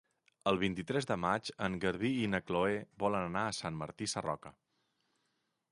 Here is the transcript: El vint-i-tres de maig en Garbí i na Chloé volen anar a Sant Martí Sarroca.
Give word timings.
El 0.51 0.55
vint-i-tres 0.61 1.07
de 1.11 1.17
maig 1.25 1.51
en 1.65 1.75
Garbí 1.83 2.11
i 2.23 2.31
na 2.33 2.41
Chloé 2.49 2.81
volen 3.05 3.27
anar 3.29 3.45
a 3.49 3.53
Sant 3.61 3.79
Martí 3.83 4.13
Sarroca. 4.15 4.55